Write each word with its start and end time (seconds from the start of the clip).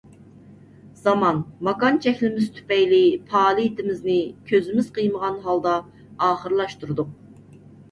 زامان، 1.01 1.41
ماكان 1.67 1.99
چەكلىمىسى 2.05 2.49
تۈپەيلى 2.55 3.03
پائالىيىتىمىزنى 3.35 4.17
كۆزىمىز 4.49 4.91
قىيمىغان 4.99 5.39
ھالدا 5.47 5.77
ئاخىرلاشتۇردۇق. 6.31 7.17